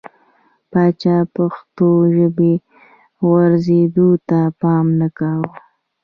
پاچا 0.71 1.17
پښتو 1.35 1.87
ژبې 2.15 2.53
غوړېدو 3.25 4.09
ته 4.29 4.39
پام 4.59 4.85
نه 4.99 5.07
کوي. 5.17 5.47